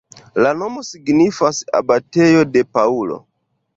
[0.45, 3.19] La nomo signifas abatejo de Paŭlo.